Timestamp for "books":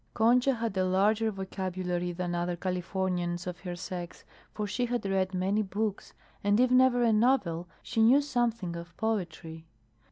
5.61-6.15